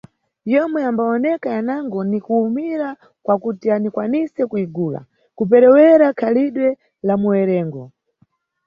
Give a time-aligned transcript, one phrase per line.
[0.53, 2.87] Yomwe yambawoneka yanango ni kuwumira
[3.23, 4.99] kwa kuti uniyikwanise kuyigula,
[5.37, 6.67] kuperewera khalidwe
[7.05, 7.83] la muwerengo.